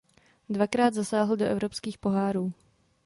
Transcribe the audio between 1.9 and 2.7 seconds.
pohárů.